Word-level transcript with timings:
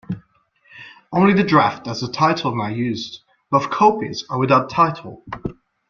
Only 1.13 1.33
the 1.35 1.43
draft 1.47 1.85
has 1.85 2.01
the 2.01 2.11
title 2.11 2.55
now 2.55 2.69
used; 2.69 3.19
both 3.51 3.69
copies 3.69 4.25
are 4.31 4.39
without 4.39 4.67
title. 4.71 5.23